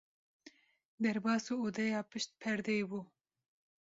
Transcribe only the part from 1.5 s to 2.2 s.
odeya